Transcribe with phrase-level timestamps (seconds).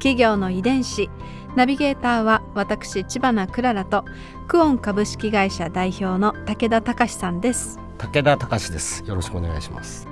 [0.00, 1.08] 企業の遺伝子。
[1.54, 4.04] ナビゲーターは私千葉なクララと
[4.48, 7.78] クオン株式会社代表の武田隆さんです。
[7.98, 9.04] 武田隆です。
[9.06, 10.08] よろしくお願いします。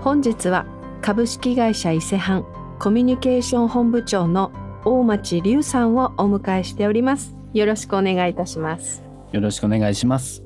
[0.00, 0.66] 本日は
[1.02, 2.46] 株式会社伊勢藩
[2.78, 4.50] コミュニケーション本部長の
[4.84, 7.36] 大町隆さんをお迎えしております。
[7.52, 9.02] よろしくお願いいたします。
[9.30, 10.42] よろしくお願いします。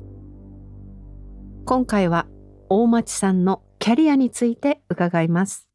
[1.65, 2.27] 今回は
[2.69, 5.69] 大町さんのキャリアについて伺います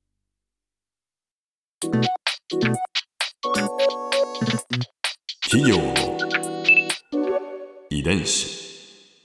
[5.51, 5.79] 企業。
[5.79, 5.95] の
[7.89, 9.17] 遺伝子。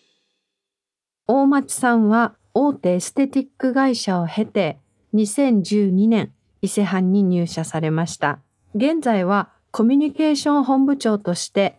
[1.28, 4.78] 大町さんは大手エステティック会社を経て
[5.14, 8.40] 2012年伊勢藩に入社されました。
[8.74, 11.78] 現在はコミュニケーション本部長として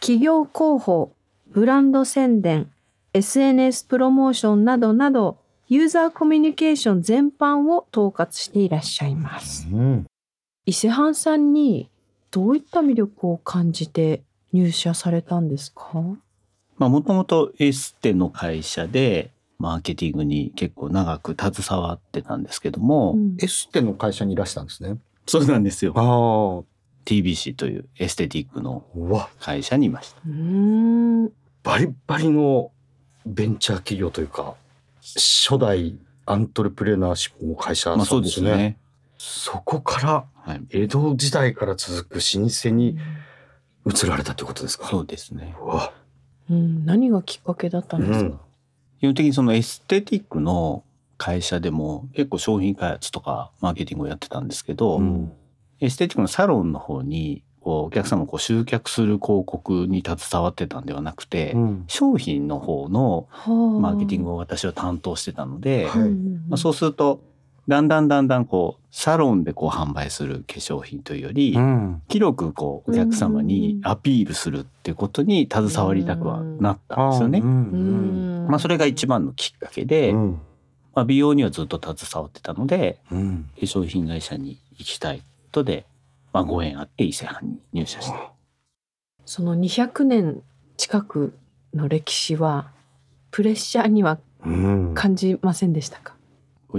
[0.00, 1.14] 企業広報
[1.46, 2.70] ブランド宣伝
[3.14, 5.38] SNS プロモーションなどなど
[5.68, 9.66] ユーザーコミュニケーション全般を統括していらっしゃいます。
[9.72, 10.06] うん。
[10.66, 11.88] 伊勢藩さんに
[12.30, 16.02] どういった魅力を感じて入社されたんですか？
[16.78, 23.36] まあもともとエステの会社でマーケティングに結構長く携わってたんですけども、うん。
[23.40, 24.98] エステの会社にいらしたんですね。
[25.26, 25.92] そうなんですよ。
[25.96, 26.64] ああ。
[27.06, 28.84] TBC というエステティックの
[29.38, 30.20] 会社にいました。
[30.26, 30.32] うー
[31.26, 31.32] ん。
[31.62, 32.72] バリバリの
[33.24, 34.54] ベンチャー企業というか
[35.00, 38.76] 初代アントレプレナーシップの会社まあそうですね。
[39.26, 40.62] そこからはい。
[40.70, 42.96] 江戸時代から続く老舗に
[43.84, 44.86] 移られたってことですか？
[44.86, 45.56] そうですね。
[45.60, 45.92] うわ
[46.48, 48.38] うん、何がきっかけだったんですか、
[49.00, 50.84] 基本的にそのエステティックの
[51.18, 55.32] 会社でも結構商品開発とかマーケティングをやってたんですけど、うん。
[55.80, 61.84] エステティックのサロンの方にこうお客様をこう集客する広告に携わってたんではなくて、うん。
[61.88, 63.26] 商品の方の
[63.80, 66.10] マーケティングを、を私は担当してたので、はい。
[66.48, 67.20] まあ、そうすると
[67.68, 72.02] だんだんだんだんこうサロンでこう販売する化粧品というより、うん。
[72.08, 77.40] 広くこうお客様にアピールするっていうことに携わりたくはなったんですよね。
[77.40, 80.40] まあ、それが一番のきっかけで、うん。
[80.94, 83.50] まあ、美容にはずっと携わってたのでうん。
[83.54, 85.84] 化粧品会社に行きたいことで、
[86.32, 88.32] まあ、ご縁あって伊勢藩に入社した。
[89.24, 90.42] その200年
[90.76, 91.34] 近く
[91.74, 92.70] の歴史は
[93.30, 94.94] プレッシャーにはうん。
[94.94, 96.15] 感じませんでしたか、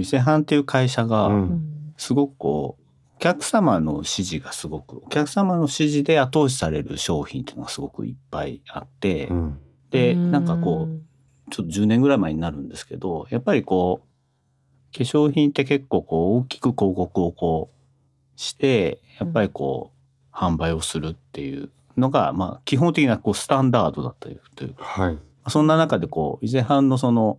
[0.00, 1.74] 伊勢藩っていう会社がうん。
[1.98, 2.82] すごくこう
[3.16, 9.58] お客様の支持がすごくお客様の支持で後押しされる商品っていうのがすごくいっぱいあって、うん。
[9.90, 19.92] でなんかこうちょっと10年ぐらい前になるんですけどやっぱりこう化粧品って結構こう大きく広告をこうしてやっぱりこ
[20.32, 25.18] う販売をするっていうのがまあ基本的なこうスタンダードだったというかはい。
[25.48, 27.38] そんな中でこう伊勢藩のその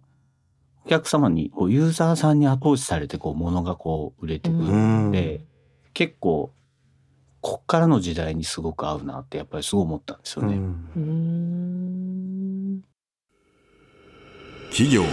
[0.86, 5.42] お客様にこうユーザーさんに後押しされてこう物がこう売れてくるんで、
[5.94, 6.52] 結構
[7.42, 10.58] こっからの時代にすごく合うなってやっぱりすごい思ったんですよね。
[14.72, 15.10] 企業の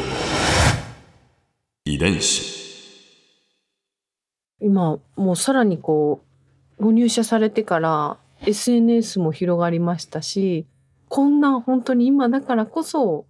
[1.85, 2.57] 遺伝子。
[4.61, 6.23] 今もうさらにこ
[6.79, 10.67] うご入社されてから SNS も広がりましたし
[11.09, 13.27] こんな本当に今だからこそ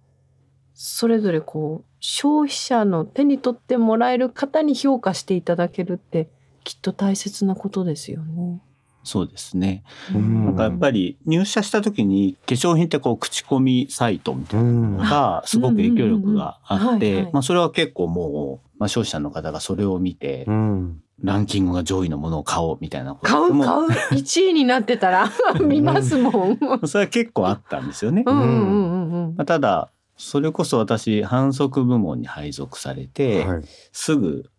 [0.73, 6.29] それぞれこう消費者の手に取ってもらえる方に評価していただけるって
[6.63, 8.61] きっと大切なことですよね。
[9.07, 9.83] そうですね。
[10.13, 26.59] うんなんかやっぱり入社した時に化粧品ってこう口コミサイトみたいうんなのがすごく影響力があってまあそれは結構もう、まあ、消費者の方がそれを見てうんランキングが上位のものを買おうみたいなこと買うも買う1位になってたら 見ますもん。
[26.85, 28.23] それは結構あったんですよね。
[28.25, 33.63] うんうんうんうんまあ、ただそれこそ私反則部門に配属されて、はい。
[33.91, 34.49] すぐ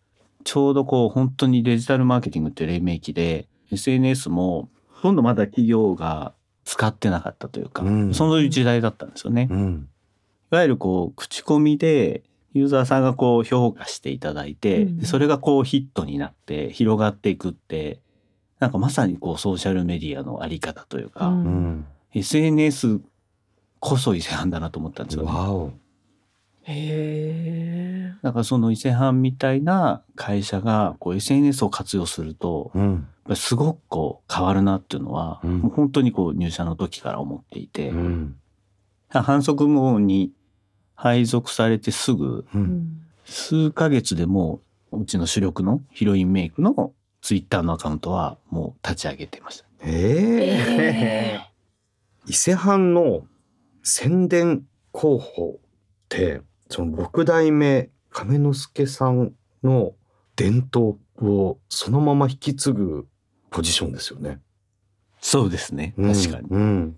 [0.44, 6.32] ちょうどこう本当にデジタルマーケティングって黎明期で SNS もほとんどまだ企業が
[6.64, 8.14] 使ってなかったというか、うん。
[8.14, 9.49] そういう時代だったんですよね。
[9.50, 9.88] うん。
[10.50, 12.22] いわゆるこう口コミで
[12.55, 14.99] ユーザーさんがこう評価していただいて、うん。
[14.99, 18.00] でそれがこうヒットになって広がっていくって
[18.60, 21.44] なんかまさにこうソーシャルメディアのあり方というか、うん。
[21.44, 21.87] うん。
[22.14, 23.00] SNS
[23.80, 25.28] こそ伊勢藩だなと思ったんですよね。
[25.30, 25.72] わお
[26.64, 28.14] へえ。
[28.22, 33.08] だからその伊勢藩みたいな会社がこう SNS を活用すると、うん。
[33.34, 38.36] すごくこう変わるなっていうのは、うんもう本当にこう入社の時から思っていて、うん。
[39.10, 40.32] 反則網に
[40.94, 42.46] 配属されてすぐ。
[43.24, 44.60] 数ヶ月でも
[44.90, 49.64] ううちの主力のヒロインメイクのツイッターのアカウントはもう立ち上げてました。
[49.84, 51.50] ええ
[52.26, 53.24] 伊勢藩の
[53.82, 54.64] 宣伝
[54.94, 55.60] 広報っ
[56.08, 59.32] て、その六代目亀之助さん
[59.62, 59.92] の
[60.36, 63.06] 伝統をそのまま引き継ぐ
[63.50, 64.40] ポジションですよね。
[65.20, 65.94] そうですね。
[65.96, 66.48] 確かに。
[66.50, 66.96] うん。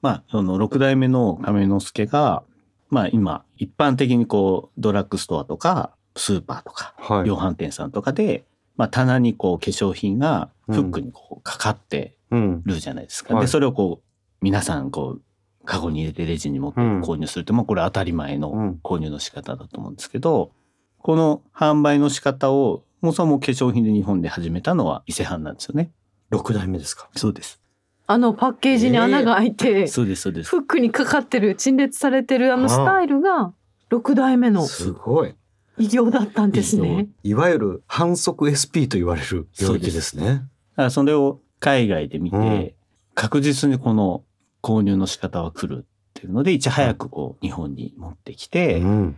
[0.00, 2.42] まあ、その六代目の亀之助が、
[2.90, 7.24] まあ今、一般的にこう、ドラッグストアとか、スーパーとか、はい。
[7.24, 8.44] 量販店さんとかで、
[8.76, 12.62] まあ棚にこう、化粧品がフックにこう、かかってうん。
[12.64, 13.34] るじゃないですか。
[13.34, 14.04] はいで、それをこう、
[14.40, 15.22] 皆さんこう、
[15.64, 20.52] カゴに入れてレジに持ってうん購入するって、まあこれ当たり前のうん購入の仕方だと思うんですけど、
[20.98, 25.90] この販売の仕方を、もうそも化粧品で日本で始めたのは伊勢藩なんですよね。
[26.30, 27.08] 六代目ですか？
[27.16, 27.60] そうです。
[28.06, 30.50] あのパッケージに穴が開いて、そうです、そうです。
[30.50, 33.52] フックにかかってる陳列されてるあのスタイルが
[33.88, 35.34] 六代目のすごい。
[35.78, 37.08] 偉業だったんです偉ね。
[37.22, 40.24] いわゆる反則 SP と言われる領域ですね。
[40.26, 42.72] だからそれを海外で見て、うん
[43.14, 44.24] 確実にこの
[44.62, 49.16] 購入の仕方は来るっていうので、いち早くこう日本に持ってきて、うん。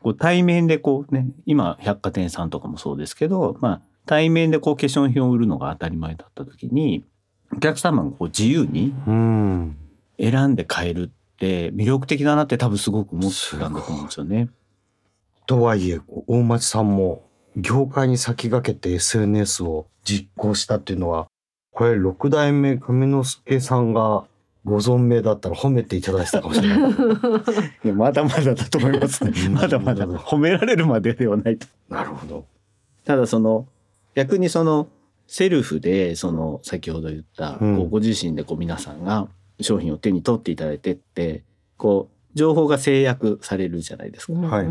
[0.00, 7.04] こう対面でこうね、今百貨店さんとかもそうですけど、まあ対面でこう化粧品を売るのが当たり前だった時に、
[7.54, 9.76] お客様がこう自由にうん。
[10.20, 14.48] 選んで買えるって魅力的だなって多分すごく思ってたんだと思うんですよね。
[15.46, 17.22] とはいえ、大町さんも
[17.56, 21.26] 業界に先駆けて SNS を実行したっていうのは、
[21.72, 24.24] これ六代目亀之助さんが
[24.64, 26.90] ご存命だったら褒めていただいてたかもしれない。
[27.84, 31.66] いやまだまだだと思いますねうんまだまだ褒められるまでではないと。
[31.88, 32.44] なるほど。
[33.04, 33.66] ただその
[34.14, 34.88] 逆にその
[35.26, 37.58] セルフでその先ほど言った
[37.90, 39.28] ご自身でこう皆さんが
[39.60, 41.44] 商品を手に取っていただいてって
[41.76, 44.32] こう情報が制約されるじゃないですか。
[44.34, 44.66] はい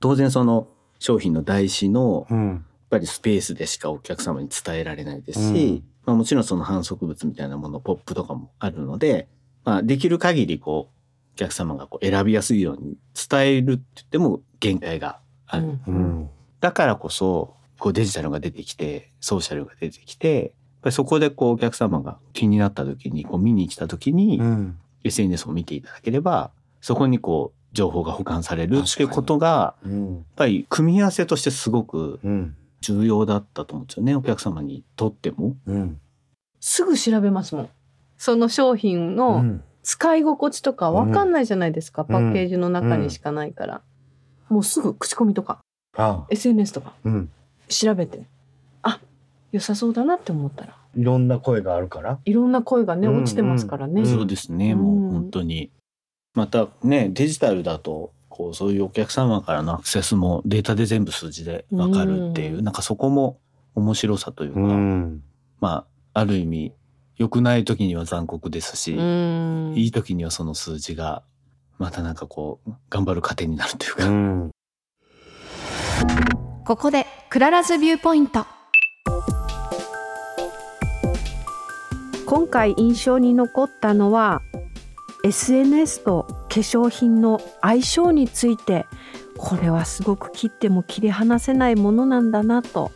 [0.00, 2.64] 当然その商品の台紙のやっうん。
[2.88, 9.28] ぱりスペースでしかお客様に伝えられないですうんし、まあ、もちろんその反則物みたいなものポップとかもあるので、
[9.64, 12.96] まあ、できる限りこうお客様がこう選びやすいように
[13.28, 15.18] 伝えるって言っても限界が
[15.48, 15.64] ある。
[15.64, 16.30] ううんん。
[16.60, 20.50] だからこそこうデジタルが出てきてソーシャルが出てきてやっ
[20.82, 24.78] ぱりそこでこうお客様が気になった時にこう見に来た時にうん。
[25.04, 26.50] SNS を見ていただければ
[26.80, 30.14] そこにこう情報が保管されるっていうことがうん。
[30.14, 32.56] やっぱり組み合わせとしてすごくうん。
[32.80, 35.56] 重要だったと思うんですよねお客様にとっても。
[35.66, 36.00] うん。
[36.60, 37.68] すぐ調べますもん。
[38.18, 39.62] その商品うのん。
[39.82, 43.82] 使い心地とかわかんないじゃないですか、んパッケージの中にしかないから。
[44.48, 45.60] もうすぐ口コミとか
[45.96, 47.30] あ SNS とかうん。
[47.68, 48.22] 調べて、
[48.82, 49.00] あ
[49.52, 52.18] 良さそうだなって思ったらいろんな声があるから。
[52.24, 54.02] いろんな声がねうん落ちてますからね。
[54.02, 55.70] うんそうですね、うんもう本当に。
[56.34, 63.38] またねデジタルだとこうそういうお客様からのアクセスもデータで全部数字でわかるっていう、うんなんかそこも
[63.74, 65.22] 面白さというか、ん。
[65.60, 66.72] まあある意味
[67.16, 71.22] 良くない時には残酷ですし、うんいい時にはその数字が
[71.78, 74.50] またなんかこう頑張る糧になるというか、うん。
[76.66, 78.44] ここで Clara's Viewpoint
[82.26, 84.42] 今回印象に残ったのは
[85.24, 88.86] SNS と化化粧品の相性について
[89.36, 92.92] これはすごく切っても切り離せないものなんだなと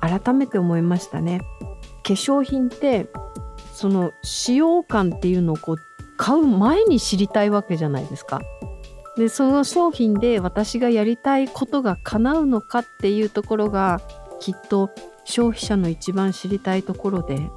[0.00, 1.42] 改めて思いましたね。
[2.04, 3.10] 化粧品って
[3.74, 5.76] その使用感っていうのをこう
[6.16, 8.40] 買う前に知りたいわけじゃないですか。
[9.18, 14.00] でその商品で私がやりたいことが叶うのかっていうところが
[14.40, 14.90] きっと
[15.24, 17.50] 消費者の一番知りたいところで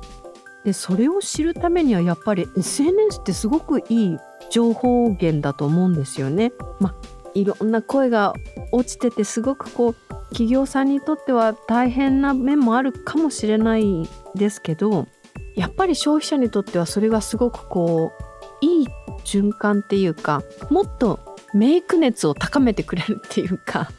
[0.65, 4.17] でそれを知るためにはやっぱり SNS ってすごくいい
[4.49, 6.51] 情報源だと思うんですよね。
[6.79, 6.95] まあ
[7.35, 8.33] いろんな声が
[8.71, 9.95] 落ちててすごくこう
[10.29, 15.07] 企業さんにとっては大変な面もあるかもしれないですけど
[15.55, 18.13] やっぱり消費者にとってはそれがすごくこ
[18.61, 18.87] ういい
[19.25, 23.91] 循環っていうかもっとメイク熱を高めてくれるっていうか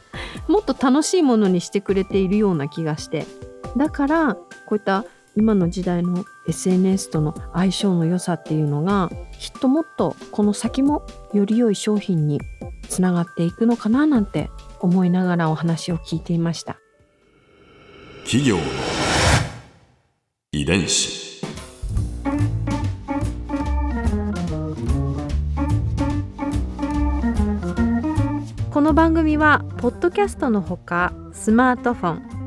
[0.47, 3.25] もっと楽しいものにしてくれているような気がして
[3.77, 5.05] だからこういった
[5.37, 12.41] 今の時代の SNS との相性の良さっていうのがきっともっとこの先もより良い商品に
[12.89, 16.77] つながっていくのかななんて思いながらお話を聞いていました。
[18.23, 18.63] 企業の
[20.53, 21.27] 遺伝子。
[28.71, 32.36] この番組はポッドキャストのほかスマートフォン